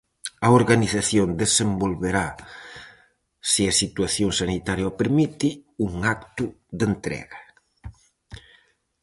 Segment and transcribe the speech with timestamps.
[0.47, 2.27] A organización desenvolverá,
[3.51, 5.47] se a situación sanitaria o permite,
[5.87, 6.45] un acto
[6.77, 7.39] de entrega.